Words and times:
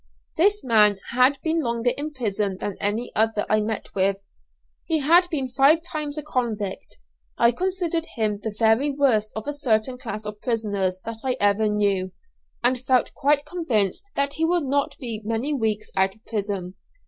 This 0.35 0.63
man 0.63 0.97
had 1.11 1.37
been 1.43 1.61
longer 1.61 1.91
in 1.95 2.11
prison 2.11 2.57
than 2.59 2.75
any 2.81 3.11
other 3.13 3.45
I 3.47 3.61
met 3.61 3.93
with. 3.93 4.17
He 4.83 4.97
had 4.97 5.29
been 5.29 5.49
five 5.49 5.83
times 5.83 6.17
a 6.17 6.23
convict. 6.23 6.97
I 7.37 7.51
considered 7.51 8.07
him 8.15 8.39
the 8.41 8.55
very 8.57 8.89
worst 8.89 9.31
of 9.35 9.45
a 9.47 9.53
certain 9.53 9.99
class 9.99 10.25
of 10.25 10.41
prisoners 10.41 10.99
that 11.05 11.19
I 11.23 11.37
ever 11.39 11.67
knew, 11.67 12.13
and 12.63 12.79
feel 12.83 13.03
quite 13.13 13.45
convinced 13.45 14.09
that 14.15 14.33
he 14.33 14.43
will 14.43 14.67
not 14.67 14.97
be 14.97 15.21
many 15.23 15.53
weeks 15.53 15.91
out 15.95 16.15
of 16.15 16.25
prison. 16.25 16.73